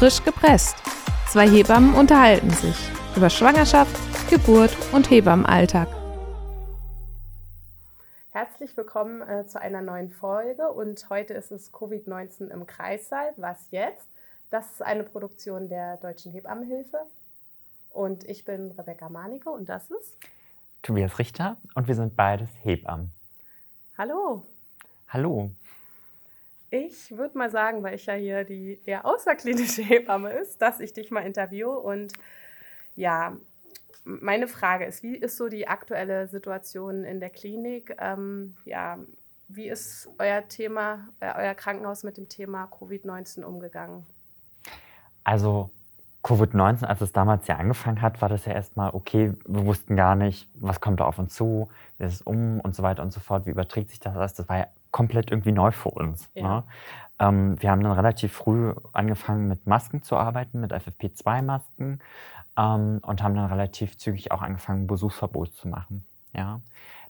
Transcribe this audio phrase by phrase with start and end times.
[0.00, 0.78] Frisch gepresst.
[1.28, 2.74] Zwei Hebammen unterhalten sich
[3.14, 3.94] über Schwangerschaft,
[4.30, 5.88] Geburt und Hebammenalltag.
[8.30, 13.34] Herzlich willkommen äh, zu einer neuen Folge und heute ist es Covid-19 im Kreissaal.
[13.36, 14.08] Was jetzt?
[14.48, 17.00] Das ist eine Produktion der Deutschen Hebammenhilfe
[17.90, 20.16] und ich bin Rebecca Manike und das ist
[20.80, 23.12] Tobias Richter und wir sind beides Hebammen.
[23.98, 24.46] Hallo.
[25.10, 25.50] Hallo.
[26.70, 30.92] Ich würde mal sagen, weil ich ja hier die eher außerklinische Hebamme ist, dass ich
[30.92, 31.76] dich mal interviewe.
[31.78, 32.12] Und
[32.94, 33.36] ja,
[34.04, 37.96] meine Frage ist, wie ist so die aktuelle Situation in der Klinik?
[37.98, 38.98] Ähm, ja,
[39.48, 44.06] wie ist euer Thema, äh, euer Krankenhaus mit dem Thema Covid-19 umgegangen?
[45.24, 45.70] Also
[46.22, 50.14] Covid-19, als es damals ja angefangen hat, war das ja erstmal okay, wir wussten gar
[50.14, 53.12] nicht, was kommt da auf uns zu, wie ist es um und so weiter und
[53.12, 54.34] so fort, wie überträgt sich das alles.
[54.34, 56.28] Das war ja komplett irgendwie neu für uns.
[56.34, 56.42] Ja.
[56.42, 56.64] Ne?
[57.18, 62.00] Ähm, wir haben dann relativ früh angefangen mit Masken zu arbeiten, mit FFP2-Masken
[62.56, 66.04] ähm, und haben dann relativ zügig auch angefangen, Besuchsverbot zu machen.
[66.32, 66.60] Ja?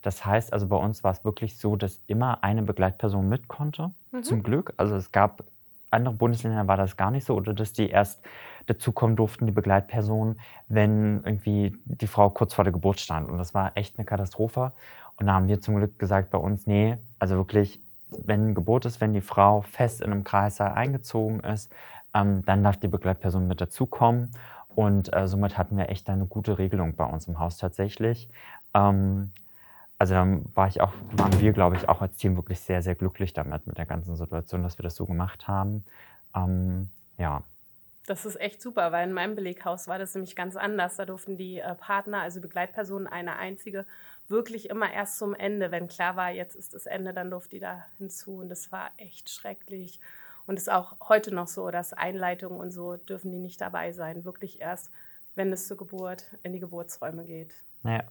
[0.03, 3.91] Das heißt also, bei uns war es wirklich so, dass immer eine Begleitperson mit konnte,
[4.11, 4.23] mhm.
[4.23, 4.75] zum Glück.
[4.77, 5.45] Also es gab
[5.91, 8.23] andere Bundesländer war das gar nicht so oder dass die erst
[8.67, 10.39] dazukommen durften, die Begleitpersonen,
[10.69, 13.29] wenn irgendwie die Frau kurz vor der Geburt stand.
[13.29, 14.73] Und das war echt eine Katastrophe.
[15.17, 19.01] Und da haben wir zum Glück gesagt bei uns, nee, also wirklich, wenn Geburt ist,
[19.01, 21.73] wenn die Frau fest in einem Kreissaal eingezogen ist,
[22.15, 24.31] ähm, dann darf die Begleitperson mit dazukommen.
[24.75, 28.29] Und äh, somit hatten wir echt eine gute Regelung bei uns im Haus tatsächlich.
[28.73, 29.33] Ähm,
[30.01, 32.95] also dann war ich auch, waren wir, glaube ich, auch als Team wirklich sehr, sehr
[32.95, 35.85] glücklich damit, mit der ganzen Situation, dass wir das so gemacht haben.
[36.35, 37.43] Ähm, ja.
[38.07, 40.97] Das ist echt super, weil in meinem Beleghaus war das nämlich ganz anders.
[40.97, 43.85] Da durften die äh, Partner, also Begleitpersonen, eine einzige,
[44.27, 45.71] wirklich immer erst zum Ende.
[45.71, 48.39] Wenn klar war, jetzt ist das Ende, dann durfte die da hinzu.
[48.39, 50.01] Und das war echt schrecklich.
[50.47, 53.93] Und es ist auch heute noch so, dass Einleitungen und so dürfen die nicht dabei
[53.93, 54.25] sein.
[54.25, 54.91] Wirklich erst,
[55.35, 57.55] wenn es zur Geburt in die Geburtsräume geht.
[57.83, 58.05] Naja.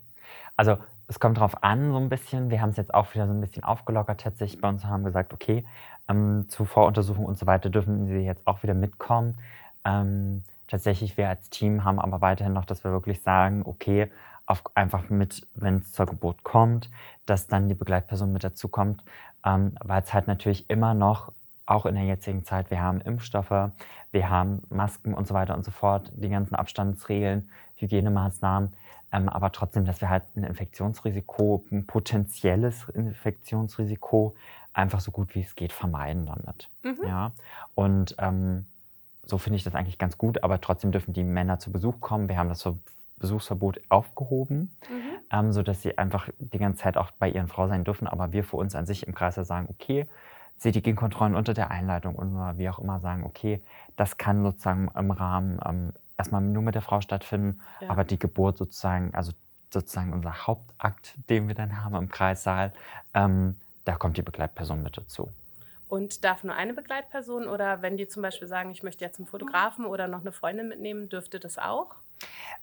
[0.56, 0.78] Also
[1.08, 2.50] es kommt darauf an, so ein bisschen.
[2.50, 5.34] Wir haben es jetzt auch wieder so ein bisschen aufgelockert tatsächlich bei uns haben gesagt,
[5.34, 5.66] okay,
[6.08, 9.40] ähm, zu Voruntersuchungen und so weiter dürfen sie jetzt auch wieder mitkommen.
[9.86, 14.10] Ähm, tatsächlich, wir als Team haben aber weiterhin noch, dass wir wirklich sagen, okay,
[14.46, 16.90] auf, einfach mit, wenn es zur Geburt kommt,
[17.26, 19.04] dass dann die Begleitperson mit dazu kommt,
[19.46, 21.32] ähm, weil es halt natürlich immer noch,
[21.66, 23.70] auch in der jetzigen Zeit, wir haben Impfstoffe,
[24.12, 28.74] wir haben Masken und so weiter und so fort, die ganzen Abstandsregeln, Hygienemaßnahmen,
[29.12, 34.36] aber trotzdem, dass wir halt ein Infektionsrisiko, ein potenzielles Infektionsrisiko
[34.74, 36.70] einfach so gut wie es geht vermeiden damit.
[36.84, 37.08] Mhm.
[37.08, 37.32] Ja?
[37.76, 38.66] Und ähm,
[39.26, 42.30] so finde ich das eigentlich ganz gut, aber trotzdem dürfen die Männer zu Besuch kommen.
[42.30, 42.68] Wir haben das
[43.18, 45.02] Besuchsverbot aufgehoben, mhm.
[45.32, 48.08] ähm, sodass sie einfach die ganze Zeit auch bei ihren Frau sein dürfen.
[48.08, 50.08] Aber wir für uns an sich im Kreis sagen, okay,
[50.82, 53.62] Gegenkontrollen unter der Einleitung und wie auch immer sagen, okay,
[53.96, 57.90] das kann sozusagen im Rahmen ähm, erstmal nur mit der Frau stattfinden, ja.
[57.90, 59.32] aber die Geburt sozusagen, also
[59.72, 62.74] sozusagen unser Hauptakt, den wir dann haben im Kreissaal,
[63.14, 65.30] ähm, da kommt die Begleitperson mit dazu.
[65.88, 69.26] Und darf nur eine Begleitperson oder wenn die zum Beispiel sagen, ich möchte jetzt einen
[69.26, 71.96] Fotografen oder noch eine Freundin mitnehmen, dürfte das auch?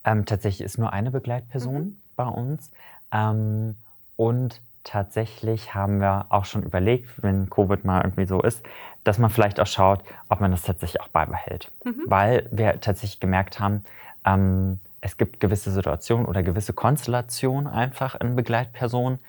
[0.05, 2.01] Ähm, tatsächlich ist nur eine Begleitperson mhm.
[2.15, 2.71] bei uns.
[3.11, 3.75] Ähm,
[4.15, 8.63] und tatsächlich haben wir auch schon überlegt, wenn Covid mal irgendwie so ist,
[9.07, 11.71] dass man vielleicht auch schaut, ob man das tatsächlich auch beibehält.
[11.85, 12.03] Mhm.
[12.07, 13.85] Weil wir tatsächlich gemerkt haben,
[14.25, 19.21] ähm, es gibt gewisse Situationen oder gewisse Konstellationen einfach in Begleitpersonen,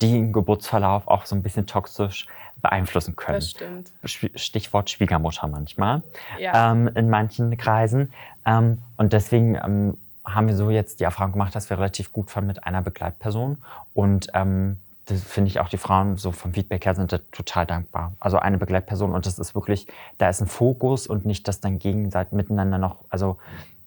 [0.00, 2.26] die den Geburtsverlauf auch so ein bisschen toxisch
[2.62, 3.36] beeinflussen können.
[3.36, 3.92] Das stimmt.
[4.04, 6.02] Stichwort Schwiegermutter manchmal
[6.38, 6.72] ja.
[6.72, 8.12] ähm, in manchen Kreisen.
[8.46, 12.30] Ähm, und deswegen ähm, haben wir so jetzt die Erfahrung gemacht, dass wir relativ gut
[12.30, 13.58] fahren mit einer Begleitperson.
[13.92, 17.64] Und ähm, das finde ich auch die Frauen so vom Feedback her sind da total
[17.64, 18.14] dankbar.
[18.18, 19.86] Also eine Begleitperson und das ist wirklich,
[20.18, 23.38] da ist ein Fokus und nicht, dass dann gegenseitig miteinander noch, also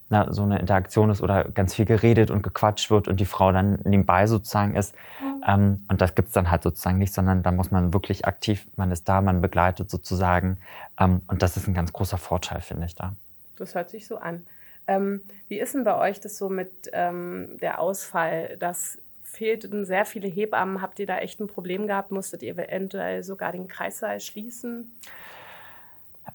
[0.09, 3.51] na, so eine Interaktion ist oder ganz viel geredet und gequatscht wird und die Frau
[3.51, 4.95] dann nebenbei sozusagen ist.
[5.21, 5.43] Mhm.
[5.47, 8.65] Ähm, und das gibt es dann halt sozusagen nicht, sondern da muss man wirklich aktiv,
[8.75, 10.57] man ist da, man begleitet sozusagen.
[10.99, 13.13] Ähm, und das ist ein ganz großer Vorteil, finde ich da.
[13.57, 14.47] Das hört sich so an.
[14.87, 18.57] Ähm, wie ist denn bei euch das so mit ähm, der Ausfall?
[18.59, 18.97] Das
[19.31, 20.81] fehlten sehr viele Hebammen.
[20.81, 22.11] Habt ihr da echt ein Problem gehabt?
[22.11, 24.91] Musstet ihr eventuell sogar den Kreissaal schließen?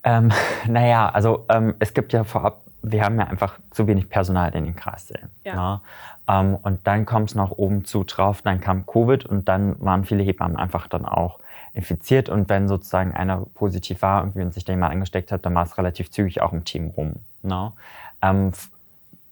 [0.03, 0.33] Ähm,
[0.69, 4.65] naja, also ähm, es gibt ja vorab wir haben ja einfach zu wenig Personal in
[4.65, 5.31] den Kreissälen.
[5.43, 5.55] Ja.
[5.55, 5.81] Ne?
[6.29, 10.05] Ähm, und dann kommt es noch oben zu drauf, dann kam Covid und dann waren
[10.05, 11.41] viele Hebammen einfach dann auch
[11.73, 12.29] infiziert.
[12.29, 15.77] Und wenn sozusagen einer positiv war, und sich da jemand angesteckt hat, dann war es
[15.79, 17.17] relativ zügig auch im Team rum.
[17.43, 17.73] Ne?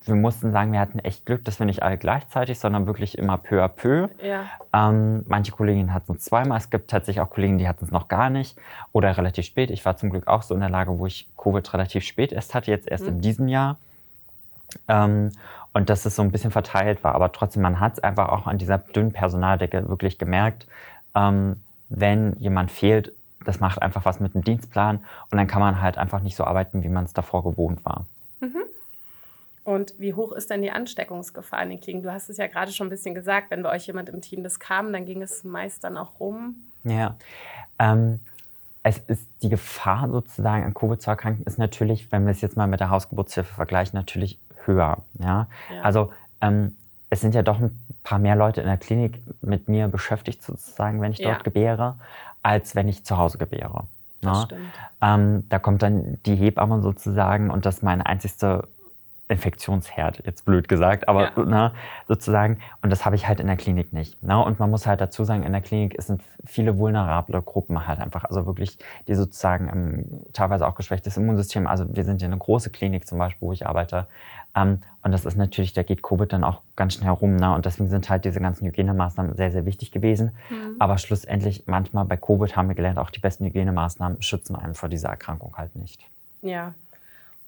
[0.04, 3.38] Wir mussten sagen, wir hatten echt Glück, dass wir nicht alle gleichzeitig, sondern wirklich immer
[3.38, 4.08] peu à peu.
[4.22, 4.44] Ja.
[4.72, 6.58] Ähm, manche Kolleginnen hatten es zweimal.
[6.58, 8.58] Es gibt tatsächlich auch Kollegen, die hatten es noch gar nicht
[8.92, 9.70] oder relativ spät.
[9.70, 12.54] Ich war zum Glück auch so in der Lage, wo ich Covid relativ spät erst
[12.54, 13.10] hatte, jetzt erst Mhm.
[13.10, 13.76] in diesem Jahr.
[14.88, 15.30] Ähm,
[15.74, 17.14] und dass es so ein bisschen verteilt war.
[17.14, 20.66] Aber trotzdem, man hat es einfach auch an dieser dünnen Personaldecke wirklich gemerkt,
[21.14, 23.12] ähm, wenn jemand fehlt,
[23.44, 24.98] das macht einfach was mit dem Dienstplan
[25.30, 28.06] und dann kann man halt einfach nicht so arbeiten, wie man es davor gewohnt war.
[29.64, 32.02] Und wie hoch ist denn die Ansteckungsgefahr in den Kliniken?
[32.02, 34.42] Du hast es ja gerade schon ein bisschen gesagt, wenn bei euch jemand im Team
[34.42, 36.56] das kam, dann ging es meist dann auch rum.
[36.84, 37.14] Ja.
[37.78, 38.18] Ähm,
[38.82, 42.56] es ist die Gefahr sozusagen an Covid zu erkranken, ist natürlich, wenn wir es jetzt
[42.56, 44.98] mal mit der Hausgeburtshilfe vergleichen, natürlich höher.
[45.20, 45.46] Ja?
[45.72, 45.82] Ja.
[45.82, 46.76] Also ähm,
[47.10, 51.00] es sind ja doch ein paar mehr Leute in der Klinik mit mir beschäftigt sozusagen,
[51.00, 51.30] wenn ich Ja.
[51.30, 51.96] dort gebäre,
[52.42, 53.84] als wenn ich zu Hause gebäre.
[54.22, 54.44] Das ne?
[54.46, 54.72] stimmt.
[55.00, 58.66] Ähm, da kommt dann die Hebamme sozusagen und das ist meine einzigste
[59.32, 61.44] Infektionsherd, jetzt blöd gesagt, aber Ja.
[61.44, 61.72] ne,
[62.06, 62.58] sozusagen.
[62.82, 64.22] Und das habe ich halt in der Klinik nicht.
[64.22, 64.38] Ne?
[64.42, 68.24] Und man muss halt dazu sagen, in der Klinik sind viele vulnerable Gruppen halt einfach,
[68.24, 71.66] also wirklich, die sozusagen ähm, teilweise auch geschwächtes Immunsystem.
[71.66, 74.06] Also wir sind ja eine große Klinik zum Beispiel, wo ich arbeite.
[74.54, 77.36] Ähm, und das ist natürlich, da geht Covid dann auch ganz schnell herum.
[77.36, 77.52] Ne?
[77.54, 80.32] Und deswegen sind halt diese ganzen Hygienemaßnahmen sehr, sehr wichtig gewesen.
[80.50, 80.76] Mhm.
[80.78, 84.88] Aber schlussendlich, manchmal bei Covid haben wir gelernt, auch die besten Hygienemaßnahmen schützen einen vor
[84.88, 86.06] dieser Erkrankung halt nicht.
[86.42, 86.74] Ja.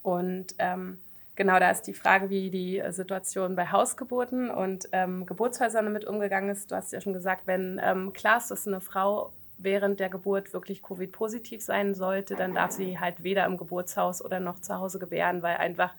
[0.02, 0.98] Und ähm,
[1.36, 6.04] genau da ist die Frage, wie die äh, Situation bei Hausgeburten und ähm, Geburtshäusern damit
[6.04, 6.70] umgegangen ist.
[6.70, 10.52] Du hast ja schon gesagt, wenn ähm, klar ist, dass eine Frau während der Geburt
[10.52, 14.98] wirklich Covid-positiv sein sollte, dann darf sie halt weder im Geburtshaus oder noch zu Hause
[14.98, 15.94] gebären, weil einfach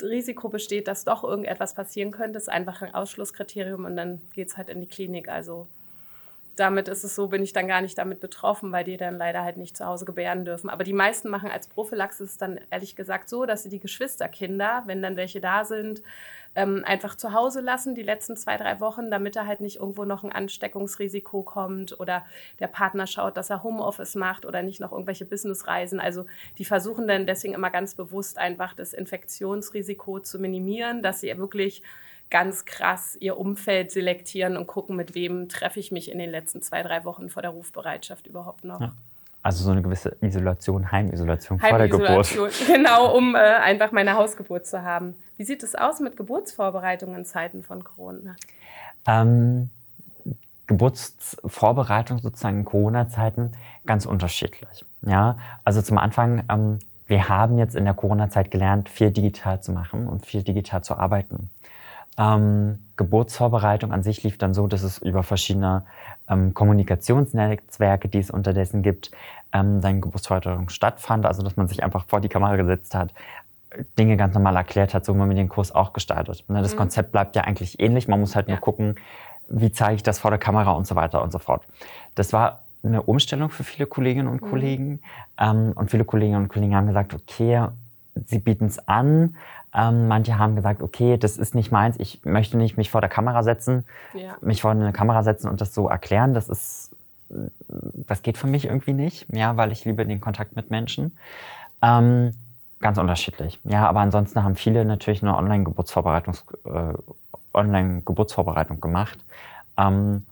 [0.00, 2.32] Risiko besteht, dass doch irgendetwas passieren könnte.
[2.32, 5.28] Das ist einfach ein Ausschlusskriterium und dann geht es halt in die Klinik.
[5.28, 5.68] Also
[6.56, 9.42] damit ist es so, bin ich dann gar nicht damit betroffen, weil die dann leider
[9.42, 10.68] halt nicht zu Hause gebären dürfen.
[10.68, 15.00] Aber die meisten machen als Prophylaxis dann ehrlich gesagt so, dass sie die Geschwisterkinder, wenn
[15.00, 16.02] dann welche da sind,
[16.54, 20.04] ähm, einfach zu Hause lassen, die letzten zwei, drei Wochen, damit da halt nicht irgendwo
[20.04, 22.26] noch ein Ansteckungsrisiko kommt oder
[22.58, 26.00] der Partner schaut, dass er Homeoffice macht oder nicht noch irgendwelche Businessreisen.
[26.00, 26.26] Also
[26.58, 31.82] die versuchen dann deswegen immer ganz bewusst einfach das Infektionsrisiko zu minimieren, dass sie wirklich
[32.32, 36.62] ganz krass ihr Umfeld selektieren und gucken, mit wem treffe ich mich in den letzten
[36.62, 38.80] zwei, drei Wochen vor der Rufbereitschaft überhaupt noch.
[38.80, 38.92] Ja.
[39.42, 42.08] Also so eine gewisse Isolation, Heimisolation vor der Geburt.
[42.08, 45.14] Heimisolation, Genau, um äh, einfach meine Hausgeburt zu haben.
[45.36, 48.36] Wie sieht es aus mit Geburtsvorbereitungen in Zeiten von Corona?
[49.06, 49.68] Ähm,
[50.68, 53.52] Geburtsvorbereitung sozusagen in Corona-Zeiten
[53.84, 54.86] ganz unterschiedlich.
[55.02, 59.72] Ja, also zum Anfang, ähm, wir haben jetzt in der Corona-Zeit gelernt, viel digital zu
[59.72, 61.50] machen und viel digital zu arbeiten.
[62.18, 65.84] Ähm, Geburtsvorbereitung an sich lief dann so, dass es über verschiedene
[66.28, 69.10] ähm, Kommunikationsnetzwerke, die es unterdessen gibt,
[69.52, 71.26] ähm, dann Geburtsvorbereitung stattfand.
[71.26, 73.12] Also dass man sich einfach vor die Kamera gesetzt hat,
[73.98, 76.44] Dinge ganz normal erklärt hat, so wie man den Kurs auch gestaltet.
[76.48, 76.78] Ne, das Mhm.
[76.78, 78.08] Konzept bleibt ja eigentlich ähnlich.
[78.08, 78.54] Man muss halt Ja.
[78.54, 78.96] nur gucken,
[79.48, 81.66] wie zeige ich das vor der Kamera und so weiter und so fort.
[82.14, 84.46] Das war eine Umstellung für viele Kolleginnen und Mhm.
[84.50, 85.00] Kollegen.
[85.38, 87.68] Ähm, und viele Kolleginnen und Kollegen haben gesagt, okay,
[88.14, 89.36] sie bieten es an.
[89.74, 93.08] Ähm, manche haben gesagt, okay, das ist nicht meins, ich möchte nicht mich vor der
[93.08, 94.36] Kamera setzen, Ja.
[94.42, 96.34] mich vor eine Kamera setzen und das so erklären.
[96.34, 96.90] Das ist,
[98.06, 101.16] das geht für mich irgendwie nicht, ja, weil ich liebe den Kontakt mit Menschen.
[101.80, 102.32] Ähm,
[102.80, 103.60] ganz unterschiedlich.
[103.64, 106.94] Ja, aber ansonsten haben viele natürlich eine äh,
[107.54, 109.18] Online-Geburtsvorbereitung gemacht.
[109.78, 110.26] Ähm,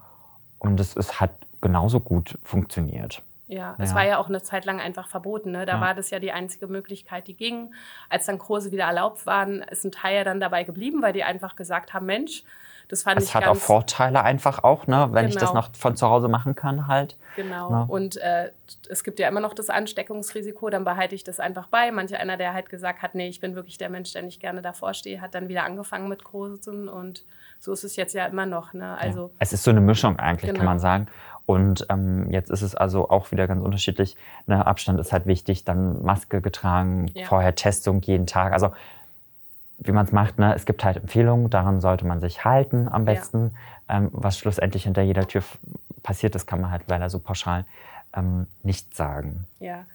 [0.59, 1.31] und es ist, hat
[1.63, 3.23] genauso gut funktioniert.
[3.51, 3.97] Ja, es Ja.
[3.97, 5.51] war ja auch eine Zeit lang einfach verboten.
[5.51, 5.67] Ne?
[5.67, 5.81] Da Ja.
[5.81, 7.75] war das ja die einzige Möglichkeit, die ging.
[8.09, 11.25] Als dann Kurse wieder erlaubt waren, ist ein Teil ja dann dabei geblieben, weil die
[11.25, 12.45] einfach gesagt haben, Mensch,
[12.89, 15.61] das fand Es ich hat auch Vorteile einfach auch, ne, wenn ich das Genau.
[15.63, 17.17] noch von zu Hause machen kann halt.
[17.37, 17.71] Genau.
[17.71, 17.83] Ja.
[17.89, 18.51] Und äh,
[18.89, 21.91] es gibt ja immer noch das Ansteckungsrisiko, dann behalte ich das einfach bei.
[21.93, 24.63] Manch einer, der halt gesagt hat, nee, ich bin wirklich der Mensch, der nicht gerne
[24.63, 27.25] davor stehe, hat dann wieder angefangen mit Kursen und
[27.61, 28.73] so ist es jetzt ja immer noch.
[28.73, 28.97] Ne?
[28.99, 29.31] Also ja.
[29.39, 30.59] Es ist so eine Mischung eigentlich, Genau.
[30.59, 31.07] kann man sagen.
[31.51, 34.17] Und ähm, jetzt ist es also auch wieder ganz unterschiedlich.
[34.47, 37.27] Ne, Abstand ist halt wichtig, dann Maske getragen, Ja.
[37.27, 38.53] vorher Testung jeden Tag.
[38.53, 38.71] Also
[39.79, 40.55] wie man es macht, ne?
[40.55, 43.15] es gibt halt Empfehlungen, daran sollte man sich halten am Ja.
[43.15, 43.57] besten.
[43.89, 45.43] Ähm, was schlussendlich hinter jeder Tür
[46.05, 47.65] passiert, das kann man halt leider so pauschal
[48.15, 49.47] ähm, nicht sagen.
[49.59, 49.87] Ja.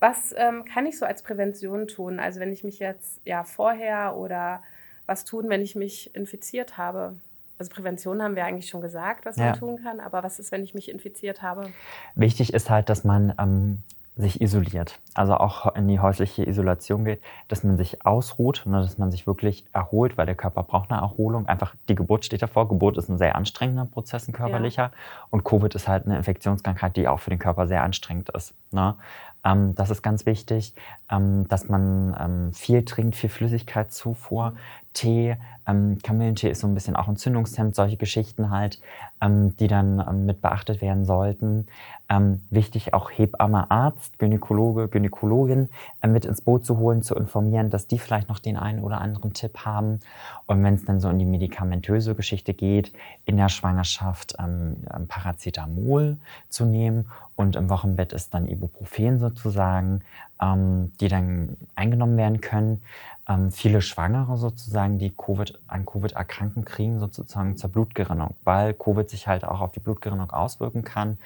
[0.00, 2.20] Was ähm, kann ich so als Prävention tun?
[2.20, 4.62] Also wenn ich mich jetzt ja vorher oder
[5.06, 7.14] was tun, wenn ich mich infiziert habe?
[7.60, 9.50] Also Prävention haben wir eigentlich schon gesagt, was Ja.
[9.50, 11.68] man tun kann, aber was ist, wenn ich mich infiziert habe?
[12.14, 13.82] Wichtig ist halt, dass man ähm,
[14.16, 18.96] sich isoliert, also auch in die häusliche Isolation geht, dass man sich ausruht, ne, dass
[18.96, 21.46] man sich wirklich erholt, weil der Körper braucht eine Erholung.
[21.48, 22.66] Einfach die Geburt steht davor.
[22.66, 24.90] Geburt ist ein sehr anstrengender Prozess, ein körperlicher.
[25.28, 28.54] Und Covid ist halt eine Infektionskrankheit, die auch für den Körper sehr anstrengend ist.
[28.72, 28.96] Ne?
[29.44, 30.74] Ähm, das ist ganz wichtig,
[31.10, 34.54] ähm, dass man ähm, viel trinkt, viel Flüssigkeitszufuhr,
[34.92, 35.36] Tee.
[35.66, 38.80] Ähm, Kamillentee ist so ein bisschen auch Entzündungshemd, solche Geschichten halt,
[39.20, 41.68] ähm, die dann ähm, mit beachtet werden sollten.
[42.08, 45.68] Ähm, wichtig auch Hebamme, Arzt, Gynäkologe, Gynäkologin
[46.02, 49.00] äh, mit ins Boot zu holen, zu informieren, dass die vielleicht noch den einen oder
[49.00, 50.00] anderen Tipp haben.
[50.46, 52.92] Und wenn es dann so in die medikamentöse Geschichte geht,
[53.24, 56.16] in der Schwangerschaft ähm, Paracetamol
[56.48, 57.06] zu nehmen
[57.36, 60.02] und im Wochenbett ist dann Ibuprofen sozusagen,
[60.42, 62.82] ähm, die dann eingenommen werden können.
[63.30, 69.08] Ähm, viele Schwangere sozusagen, die COVID, an Covid erkranken, kriegen sozusagen zur Blutgerinnung, weil Covid
[69.08, 71.16] sich halt auch auf die Blutgerinnung auswirken kann.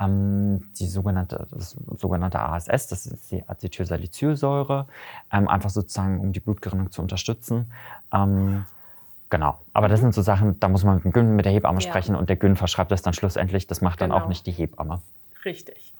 [0.00, 4.86] Ähm, die sogenannte, das sogenannte ASS, das ist die Acetylsalicylsäure,
[5.30, 7.70] ähm, einfach sozusagen, um die Blutgerinnung zu unterstützen.
[8.12, 8.64] Ähm,
[9.32, 9.60] Genau.
[9.72, 11.88] Aber das sind so Sachen, da muss man mit dem Gyn, mit der Hebamme ja.
[11.88, 13.68] sprechen und der Gyn verschreibt das dann schlussendlich.
[13.68, 14.24] Das macht dann genau.
[14.24, 15.00] auch nicht die Hebamme.
[15.44, 15.94] Richtig.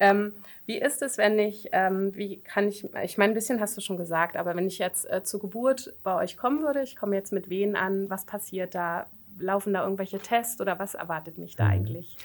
[0.00, 0.34] Ähm,
[0.66, 3.80] wie ist es, wenn ich, ähm, wie kann ich, ich meine, ein bisschen hast du
[3.80, 7.14] schon gesagt, aber wenn ich jetzt äh, zur Geburt bei euch kommen würde, ich komme
[7.16, 9.06] jetzt mit wen an, was passiert da?
[9.36, 11.70] Laufen da irgendwelche Tests oder was erwartet mich da mhm.
[11.70, 12.16] eigentlich?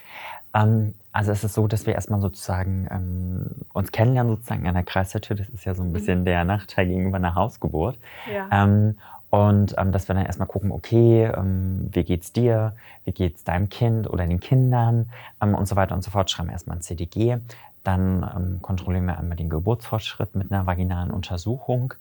[0.54, 4.84] Ähm, also es ist so, dass wir erstmal sozusagen ähm, uns kennenlernen sozusagen an der
[4.84, 5.36] Kreisvertür.
[5.36, 5.94] Das ist ja so ein mhm.
[5.94, 6.26] bisschen mhm.
[6.26, 7.98] der Nachteil gegenüber einer Hausgeburt.
[8.32, 8.48] Ja.
[9.32, 12.74] Ähm, und ähm, dass wir dann erstmal gucken, okay, ähm, wie geht's dir,
[13.06, 15.10] wie geht's deinem Kind oder den Kindern
[15.42, 16.30] ähm, und so weiter und so fort.
[16.32, 17.38] Schreiben wir erstmal ein CDG.
[17.84, 21.94] Dann ähm, kontrollieren wir einmal den Geburtsfortschritt mit einer vaginalen Untersuchung.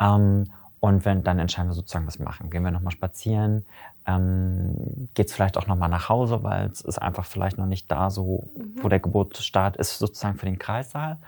[0.00, 2.50] Ähm, und wenn, dann entscheiden wir sozusagen, was wir machen.
[2.50, 3.66] Gehen wir nochmal spazieren?
[4.06, 7.90] Ähm, Geht es vielleicht auch nochmal nach Hause, weil es ist einfach vielleicht noch nicht
[7.90, 8.74] da, so mhm.
[8.82, 11.18] wo der Geburtsstart ist, sozusagen für den Kreissaal.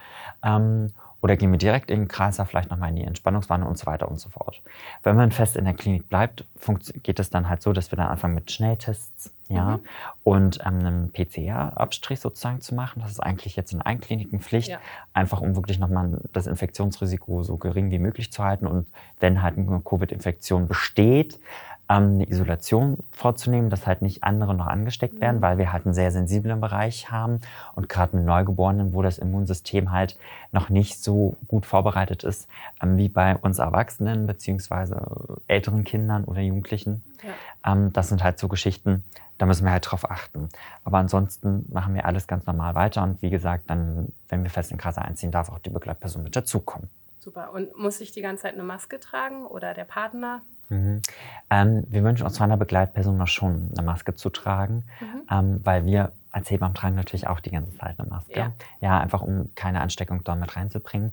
[1.22, 4.08] Oder gehen wir direkt in den Kreislauf, vielleicht nochmal in die Entspannungswanne und so weiter
[4.08, 4.62] und so fort.
[5.02, 6.44] Wenn man fest in der Klinik bleibt,
[7.02, 9.80] geht es dann halt so, dass wir dann anfangen mit Schnelltests ja, mhm.
[10.22, 13.00] und ähm, einen PCR-Abstrich sozusagen zu machen.
[13.02, 14.78] Das ist eigentlich jetzt in allen Kliniken Pflicht, ja.
[15.12, 18.66] einfach um wirklich nochmal das Infektionsrisiko so gering wie möglich zu halten.
[18.66, 18.86] Und
[19.18, 21.38] wenn halt eine Covid-Infektion besteht,
[21.96, 25.42] eine Isolation vorzunehmen, dass halt nicht andere noch angesteckt werden, mhm.
[25.42, 27.40] weil wir halt einen sehr sensiblen Bereich haben
[27.74, 30.16] und gerade mit Neugeborenen, wo das Immunsystem halt
[30.52, 32.48] noch nicht so gut vorbereitet ist
[32.82, 35.00] ähm, wie bei uns Erwachsenen beziehungsweise
[35.48, 37.02] älteren Kindern oder Jugendlichen.
[37.22, 37.72] Ja.
[37.72, 39.04] Ähm, das sind halt so Geschichten,
[39.38, 40.48] da müssen wir halt drauf achten.
[40.84, 44.70] Aber ansonsten machen wir alles ganz normal weiter und wie gesagt, dann, wenn wir fest
[44.70, 46.88] in Kasse einziehen, darf auch die Begleitperson mit dazukommen.
[47.18, 47.52] Super.
[47.52, 50.42] Und muss ich die ganze Zeit eine Maske tragen oder der Partner?
[50.70, 51.02] Mhm.
[51.50, 55.22] Ähm, wir wünschen uns von einer Begleitperson noch schon eine Maske zu tragen, mhm.
[55.30, 58.38] ähm, weil wir als Hebammen tragen natürlich auch die ganze Zeit eine Maske.
[58.38, 61.12] Ja, ja einfach um keine Ansteckung dort mit reinzubringen.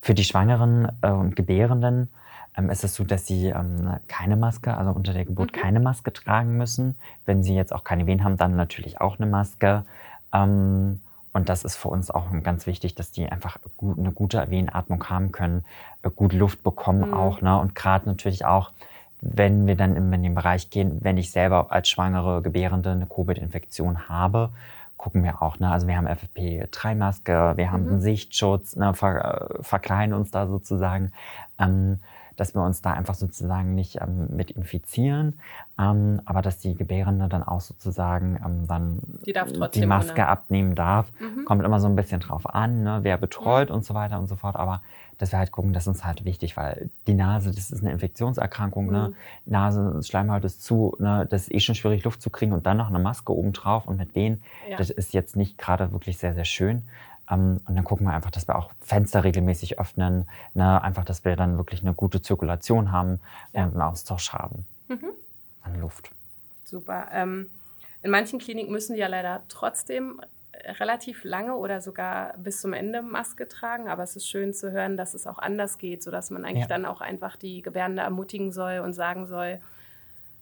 [0.00, 2.10] Für die Schwangeren äh, und Gebärenden
[2.56, 5.60] ähm, ist es so, dass sie ähm, keine Maske, also unter der Geburt mhm.
[5.60, 6.96] keine Maske tragen müssen.
[7.24, 9.84] Wenn sie jetzt auch keine Wehen haben, dann natürlich auch eine Maske.
[10.32, 11.00] Ähm,
[11.38, 15.08] und das ist für uns auch ganz wichtig, dass die einfach gut, eine gute Wehenatmung
[15.08, 15.64] haben können,
[16.02, 17.14] äh, gut Luft bekommen mhm.
[17.14, 17.40] auch.
[17.40, 17.58] Ne?
[17.58, 18.72] Und gerade natürlich auch,
[19.20, 24.08] wenn wir dann in den Bereich gehen, wenn ich selber als schwangere Gebärende eine Covid-Infektion
[24.08, 24.50] habe,
[24.96, 25.60] gucken wir auch.
[25.60, 25.70] Ne?
[25.70, 27.88] Also wir haben FFP3-Maske, wir haben mhm.
[27.88, 28.92] einen Sichtschutz, ne?
[28.94, 31.12] Ver, äh, verkleiden uns da sozusagen.
[31.58, 32.00] Ähm,
[32.38, 35.40] dass wir uns da einfach sozusagen nicht ähm, mit infizieren,
[35.78, 39.34] ähm, aber dass die Gebärende dann auch sozusagen ähm, dann die,
[39.74, 40.28] die Maske ohne.
[40.28, 41.10] abnehmen darf.
[41.18, 41.44] Mhm.
[41.44, 43.76] Kommt immer so ein bisschen drauf an, ne, wer betreut mhm.
[43.76, 44.54] und so weiter und so fort.
[44.54, 44.82] Aber
[45.18, 47.90] dass wir halt gucken, das ist uns halt wichtig, weil die Nase, das ist eine
[47.90, 48.86] Infektionserkrankung.
[48.86, 48.92] Ne?
[48.92, 49.04] Mhm.
[49.04, 49.14] Ne?
[49.46, 51.26] Nase, Schleimhaut ist zu, ne?
[51.28, 53.86] das ist eh schon schwierig, Luft zu kriegen und dann noch eine Maske oben drauf
[53.86, 54.42] und mit Wehen.
[54.70, 54.76] Ja.
[54.76, 56.84] Das ist jetzt nicht gerade wirklich sehr, sehr schön.
[57.30, 60.28] Ähm, und dann gucken wir einfach, dass wir auch Fenster regelmäßig öffnen.
[60.54, 60.82] Ne?
[60.82, 63.20] Einfach, dass wir dann wirklich eine gute Zirkulation haben
[63.52, 63.64] ja.
[63.64, 65.10] und einen Austausch haben mhm.
[65.62, 66.10] an Luft.
[66.64, 67.08] Super.
[67.12, 67.50] Ähm,
[68.02, 70.20] in manchen Kliniken müssen die ja leider trotzdem
[70.78, 73.88] relativ lange oder sogar bis zum Ende Maske tragen.
[73.88, 76.68] Aber es ist schön zu hören, dass es auch anders geht, sodass man eigentlich ja.
[76.68, 79.60] dann auch einfach die Gebärende ermutigen soll und sagen soll,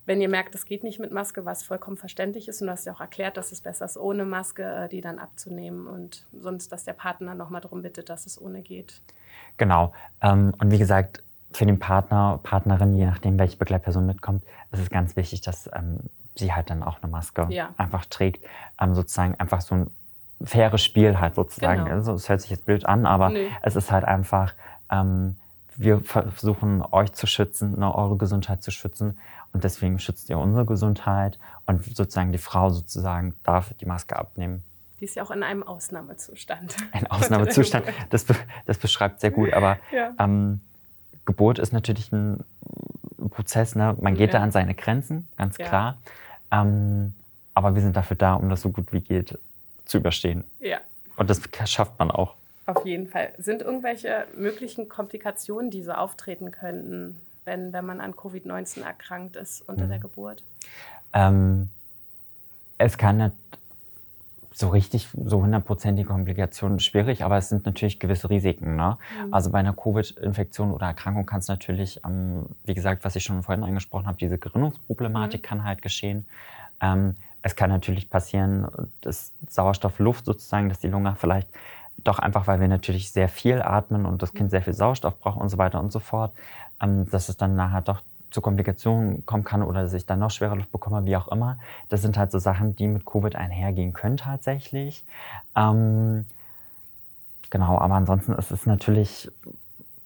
[0.07, 2.87] wenn ihr merkt, das geht nicht mit Maske, was vollkommen verständlich ist, und du hast
[2.87, 6.73] ja auch erklärt, dass es besser ist, ohne Maske äh, die dann abzunehmen und sonst,
[6.73, 9.01] dass der Partner nochmal darum bittet, dass es ohne geht.
[9.57, 9.93] Genau.
[10.23, 11.23] Ähm, und wie gesagt,
[11.53, 15.99] für den Partner, Partnerin, je nachdem, welche Begleitperson mitkommt, ist es ganz wichtig, dass ähm,
[16.35, 17.71] sie halt dann auch eine Maske ja.
[17.77, 18.45] einfach trägt.
[18.81, 19.91] Ähm, sozusagen einfach so ein
[20.45, 21.85] faires Spiel halt sozusagen.
[21.85, 21.97] Genau.
[21.97, 23.49] Also, es hört sich jetzt blöd an, aber nee.
[23.63, 24.55] es ist halt einfach,
[24.91, 25.37] ähm,
[25.77, 29.19] wir versuchen euch zu schützen, ne, eure Gesundheit zu schützen.
[29.53, 31.39] Und deswegen schützt ihr unsere Gesundheit.
[31.67, 34.63] Und sozusagen die Frau sozusagen darf die Maske abnehmen.
[35.01, 36.77] Die ist ja auch in einem Ausnahmezustand.
[36.93, 38.35] Ein Ausnahmezustand, das, be
[38.67, 39.53] das beschreibt sehr gut.
[39.53, 40.13] Aber ja.
[40.19, 40.61] ähm,
[41.25, 42.45] Geburt ist natürlich ein
[43.31, 43.75] Prozess.
[43.75, 43.97] Ne?
[44.01, 44.39] Man geht ja.
[44.39, 45.67] da an seine Grenzen, ganz ja.
[45.67, 45.99] klar.
[46.51, 47.15] Ähm,
[47.55, 49.39] aber wir sind dafür da, um das so gut wie geht
[49.85, 50.45] zu überstehen.
[50.61, 50.79] Ja.
[51.17, 52.35] Und das schafft man auch.
[52.67, 53.33] Auf jeden Fall.
[53.39, 59.63] Sind irgendwelche möglichen Komplikationen, die so auftreten könnten, wenn, wenn man an Covid-19 erkrankt ist
[59.69, 59.91] unter mhm.
[59.91, 60.43] der Geburt?
[61.13, 61.71] Ähm,
[62.79, 63.33] es kann nicht
[64.53, 68.77] so richtig, so hundertprozentige Komplikationen schwierig, aber es sind natürlich gewisse Risiken.
[68.77, 68.97] Ne?
[69.27, 69.35] Mhm.
[69.35, 73.43] Also bei einer Covid-Infektion oder Erkrankung kann es natürlich, ähm, wie gesagt, was ich schon
[73.43, 75.47] vorhin angesprochen habe, diese Gerinnungsproblematik mhm.
[75.47, 76.27] kann halt geschehen.
[76.81, 78.67] Ähm, es kann natürlich passieren,
[79.03, 81.49] dass Sauerstoffluft sozusagen, dass die Lunge vielleicht
[82.03, 85.41] doch einfach, weil wir natürlich sehr viel atmen und das Kind sehr viel Sauerstoff braucht
[85.41, 86.33] und so weiter und so fort,
[86.79, 90.57] dass es dann nachher doch zu Komplikationen kommen kann oder dass ich dann noch schwerer
[90.57, 91.59] Luft bekomme, wie auch immer.
[91.89, 95.05] Das sind halt so Sachen, die mit Covid einhergehen können tatsächlich.
[95.55, 96.27] Ähm,
[97.51, 99.31] genau, aber ansonsten ist es natürlich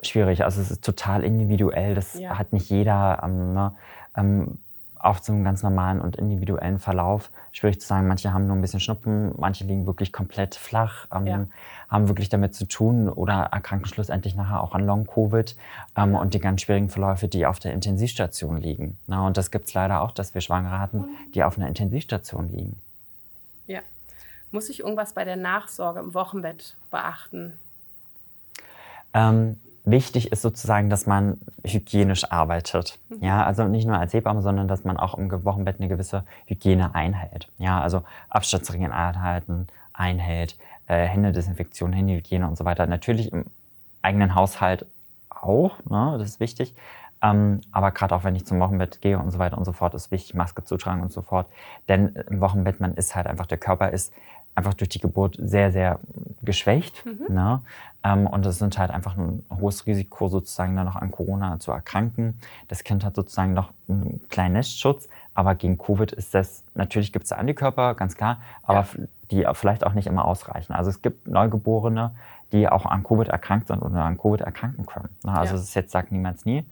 [0.02, 0.44] schwierig.
[0.44, 1.94] Also es ist total individuell.
[1.94, 2.38] Das ja.
[2.38, 3.20] hat nicht jeder.
[3.24, 3.72] Ähm, ne?
[4.16, 4.58] ähm,
[5.02, 7.30] auf so einem ganz normalen und individuellen Verlauf.
[7.52, 11.26] Schwierig zu sagen, manche haben nur ein bisschen Schnupfen, manche liegen wirklich komplett flach, ähm,
[11.26, 11.46] ja.
[11.88, 15.56] haben wirklich damit zu tun oder erkranken schlussendlich nachher auch an Long-Covid
[15.96, 18.98] ähm, und die ganz schwierigen Verläufe, die auf der Intensivstation liegen.
[19.06, 22.50] Na, und das gibt es leider auch, dass wir Schwangere hatten, die auf einer Intensivstation
[22.52, 22.76] liegen.
[23.66, 23.80] Ja.
[24.50, 27.54] Muss ich irgendwas bei der Nachsorge im Wochenbett beachten?
[29.14, 32.98] Ähm, wichtig ist sozusagen, dass man hygienisch arbeitet.
[33.08, 33.24] Mhm.
[33.24, 36.94] Ja, also nicht nur als Hebamme, sondern dass man auch im Wochenbett eine gewisse Hygiene
[36.94, 37.48] einhält.
[37.58, 40.56] Ja, also Abstandsregeln einhalten, einhält,
[40.86, 42.86] äh, Händedesinfektion, Händehygiene und so weiter.
[42.86, 43.46] Natürlich im
[44.02, 44.86] eigenen Haushalt
[45.28, 46.74] auch, ne, das ist wichtig.
[47.22, 49.94] Ähm, aber gerade auch wenn ich zum Wochenbett gehe und so weiter und so fort,
[49.94, 51.46] ist wichtig, Maske zu tragen und so fort.
[51.88, 54.12] Denn im Wochenbett, man ist halt einfach, der Körper ist
[54.60, 55.98] einfach durch die Geburt sehr, sehr
[56.42, 57.04] geschwächt.
[57.06, 57.34] Mhm.
[57.34, 57.60] Ne?
[58.04, 61.72] Ähm, und es sind halt einfach ein hohes Risiko, sozusagen dann noch an Corona zu
[61.72, 62.38] erkranken.
[62.68, 67.24] Das Kind hat sozusagen noch einen kleinen Nestschutz, aber gegen Covid ist das, natürlich gibt
[67.24, 69.06] es Antikörper, ganz klar, aber ja.
[69.30, 70.74] die vielleicht auch nicht immer ausreichen.
[70.74, 72.12] Also es gibt Neugeborene,
[72.52, 75.08] die auch an Covid erkrankt sind oder an Covid erkranken können.
[75.24, 75.32] Ne?
[75.32, 75.64] Also es ja.
[75.64, 76.66] ist jetzt, sagt niemals nie,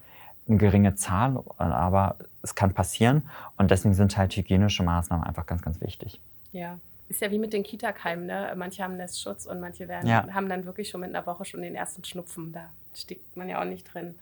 [0.46, 3.22] eine geringe Zahl, aber es kann passieren
[3.56, 6.20] und deswegen sind halt hygienische Maßnahmen einfach ganz, ganz wichtig.
[6.52, 6.78] Ja,
[7.08, 8.52] ist ja wie mit den Kita-Keimen, ne?
[8.56, 10.26] Manche haben Nestschutz und manche werden, ja.
[10.32, 12.52] haben dann wirklich schon mit einer Woche schon den ersten Schnupfen.
[12.52, 14.14] Da steckt man ja auch nicht drin.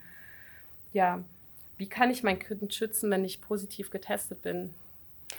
[0.93, 1.21] Ja,
[1.77, 4.73] wie kann ich mein Kind schützen, wenn ich positiv getestet bin?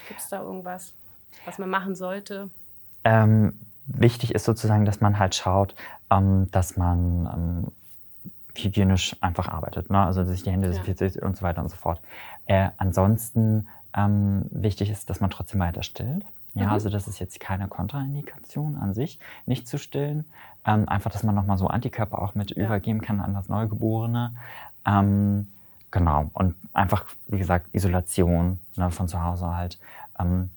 [0.08, 0.94] Gibt es da irgendwas,
[1.46, 2.50] was man machen sollte?
[3.04, 5.76] Ähm, wichtig ist sozusagen, dass man halt schaut,
[6.12, 7.72] ähm, dass man ähm,
[8.56, 9.90] hygienisch einfach arbeitet.
[9.90, 10.00] Ne?
[10.00, 11.26] Also sich die Hände desinfiziert ja.
[11.26, 12.02] und so weiter und so fort.
[12.46, 16.26] Äh, ansonsten ähm, wichtig ist, dass man trotzdem weiter stillt.
[16.58, 16.72] Ja, mhm.
[16.72, 20.26] also das ist jetzt keine Kontraindikation an sich, nicht zu stillen.
[20.66, 22.66] Ähm, einfach, dass man nochmal so Antikörper auch mit ja.
[22.66, 24.36] übergeben kann an das Neugeborene.
[24.86, 25.48] Ähm,
[25.92, 26.30] genau.
[26.34, 29.80] Und einfach, wie gesagt, Isolation ne, von zu Hause halt.
[30.20, 30.50] Ähm,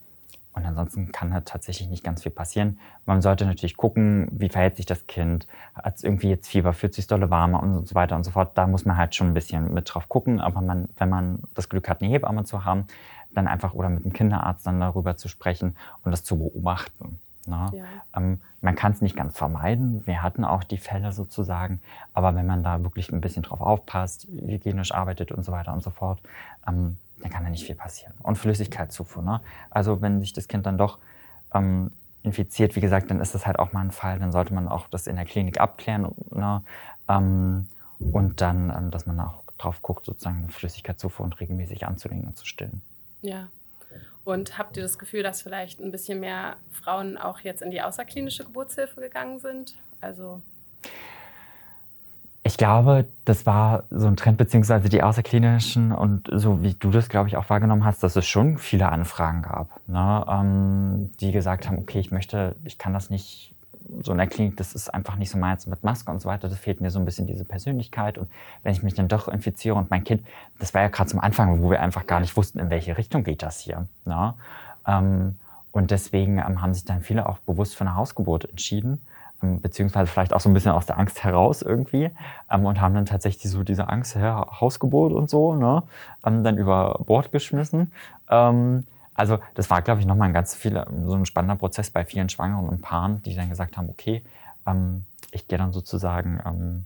[0.52, 2.80] und ansonsten kann halt tatsächlich nicht ganz viel passieren.
[3.06, 5.46] Man sollte natürlich gucken, wie verhält sich das Kind.
[5.74, 8.58] Hat es irgendwie jetzt Fieber, fühlt sich dolle warmer und so weiter und so fort.
[8.58, 10.40] Da muss man halt schon ein bisschen mit drauf gucken.
[10.40, 12.86] Aber man, wenn man das Glück hat, eine Hebamme zu haben,
[13.32, 17.20] dann einfach oder mit dem Kinderarzt dann darüber zu sprechen und das zu beobachten.
[17.46, 17.70] Ne?
[17.72, 17.84] Ja.
[18.16, 20.04] Ähm, man kann es nicht ganz vermeiden.
[20.06, 21.80] Wir hatten auch die Fälle sozusagen,
[22.12, 25.82] aber wenn man da wirklich ein bisschen drauf aufpasst, hygienisch arbeitet und so weiter und
[25.82, 26.20] so fort,
[26.66, 28.14] ähm, dann kann da nicht viel passieren.
[28.22, 29.22] Und Flüssigkeitszufuhr.
[29.22, 29.40] Ne?
[29.70, 30.98] Also wenn sich das Kind dann doch
[31.54, 31.90] ähm,
[32.22, 34.18] infiziert, wie gesagt, dann ist das halt auch mal ein Fall.
[34.18, 36.14] Dann sollte man auch das in der Klinik abklären.
[36.30, 36.62] Ne?
[37.08, 37.66] Ähm,
[37.98, 42.36] und dann, ähm, dass man auch drauf guckt, sozusagen eine Flüssigkeitszufuhr und regelmäßig anzulegen und
[42.36, 42.82] zu stillen.
[43.22, 43.48] Ja.
[44.24, 47.82] Und habt ihr das Gefühl, dass vielleicht ein bisschen mehr Frauen auch jetzt in die
[47.82, 49.74] außerklinische Geburtshilfe gegangen sind?
[50.00, 50.42] Also
[52.42, 57.08] ich glaube, das war so ein Trend, beziehungsweise die außerklinischen und so wie du das,
[57.08, 61.68] glaube ich, auch wahrgenommen hast, dass es schon viele Anfragen gab, ne, ähm, die gesagt
[61.68, 63.54] haben, okay, ich möchte, ich kann das nicht
[64.02, 66.48] so in der Klinik, das ist einfach nicht so meins mit Maske und so weiter.
[66.48, 68.18] Das fehlt mir so ein bisschen diese Persönlichkeit.
[68.18, 68.28] Und
[68.62, 70.24] wenn ich mich dann doch infiziere und mein Kind,
[70.58, 73.24] das war ja gerade zum Anfang, wo wir einfach gar nicht wussten, in welche Richtung
[73.24, 73.86] geht das hier.
[74.04, 74.34] Ne?
[74.86, 75.36] Ähm,
[75.72, 79.00] und deswegen ähm, haben sich dann viele auch bewusst für eine Hausgeburt entschieden,
[79.40, 82.10] beziehungsweise vielleicht auch so ein bisschen aus der Angst heraus irgendwie
[82.50, 85.82] ähm, und haben dann tatsächlich so diese Angst, ja, Hausgeburt und so, ne,
[86.24, 87.92] ähm, dann über Bord geschmissen.
[88.28, 92.04] Ähm, also das war, glaube ich, nochmal ein ganz viel, so ein spannender Prozess bei
[92.04, 94.22] vielen Schwangeren und Paaren, die dann gesagt haben, okay,
[94.66, 96.84] ähm, ich gehe dann sozusagen ähm,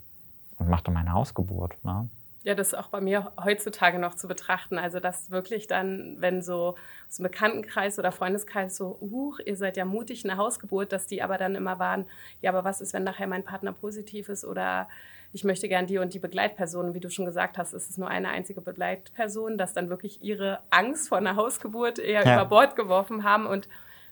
[0.58, 1.76] und mache dann meine Hausgeburt.
[1.84, 2.08] Ne?
[2.44, 4.78] Ja, das ist auch bei mir heutzutage noch zu betrachten.
[4.78, 6.76] Also, dass wirklich dann, wenn so
[7.08, 11.22] aus dem Bekanntenkreis oder Freundeskreis so, huch, ihr seid ja mutig, eine Hausgeburt, dass die
[11.22, 12.04] aber dann immer waren,
[12.42, 14.88] ja, aber was ist, wenn nachher mein Partner positiv ist oder
[15.32, 16.94] ich möchte gern die und die Begleitperson.
[16.94, 20.60] Wie du schon gesagt hast, ist es nur eine einzige Begleitperson, dass dann wirklich ihre
[20.70, 22.34] Angst vor einer Hausgeburt eher ja.
[22.34, 23.46] über Bord geworfen haben.
[23.46, 23.68] Und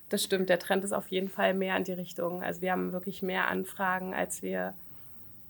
[0.08, 2.42] das stimmt, der Trend ist auf jeden Fall mehr in die Richtung.
[2.42, 4.74] Also wir haben wirklich mehr Anfragen, als wir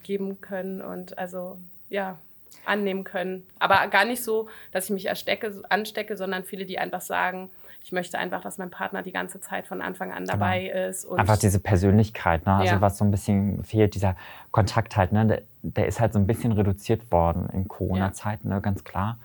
[0.03, 0.83] geben können.
[0.83, 2.19] Und also ja,
[2.67, 3.47] annehmen können.
[3.59, 7.51] Aber gar nicht so, dass ich mich erstecke, anstecke, sondern viele, die einfach sagen,
[7.85, 10.89] ich möchte einfach, dass mein Partner die ganze Zeit von Anfang an dabei genau.
[10.89, 11.11] ist.
[11.11, 12.55] einfach diese Persönlichkeit, ne?
[12.55, 12.81] also ja.
[12.81, 14.17] was so ein bisschen fehlt, dieser
[14.53, 15.27] Kontakt halt, ne?
[15.27, 18.61] der, der ist halt so ein bisschen reduziert worden in Corona-Zeiten, ne?
[18.61, 19.19] ganz klar.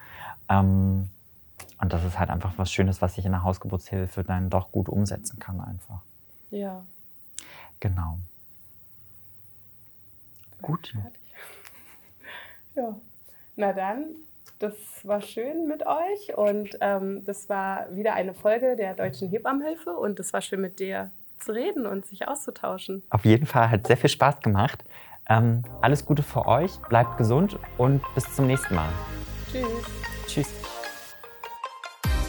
[0.49, 1.09] Ähm,
[1.79, 4.89] und das ist halt einfach was Schönes, was ich in der Hausgeburtshilfe dann doch gut
[4.89, 6.01] umsetzen kann einfach.
[6.49, 6.83] Ja.
[7.79, 8.17] Genau.
[10.61, 10.93] Gut.
[12.75, 12.95] Ja.
[13.59, 14.05] Na dann,
[14.59, 19.93] das war schön mit euch und ähm, das war wieder eine Folge der Deutschen Hebammenhilfe
[19.93, 23.01] und es war schön mit dir zu reden und sich auszutauschen.
[23.09, 24.85] Auf jeden Fall hat sehr viel Spaß gemacht.
[25.27, 28.89] Ähm, alles Gute für euch, bleibt gesund und bis zum nächsten Mal.
[29.51, 29.65] Tschüss.
[30.27, 30.53] Tschüss.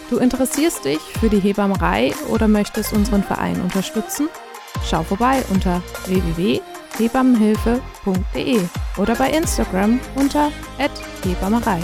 [0.09, 4.31] Du interessierst dich für die Hebammerei oder möchtest unseren Verein unterstützen?
[4.83, 5.83] Schau vorbei unter
[6.99, 8.61] www.hebammenhilfe.de
[8.97, 10.51] oder bei Instagram unter
[11.25, 11.81] @hebammerei.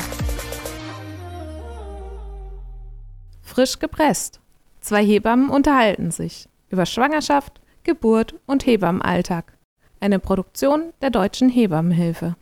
[3.42, 4.40] Frisch gepresst.
[4.80, 9.56] Zwei Hebammen unterhalten sich über Schwangerschaft, Geburt und Hebammenalltag.
[10.00, 12.34] Eine Produktion der Deutschen Hebammenhilfe.